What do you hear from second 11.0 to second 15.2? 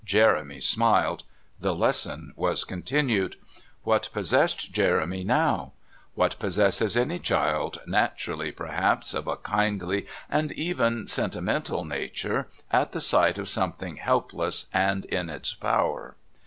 sentimental nature at the sight of something helpless and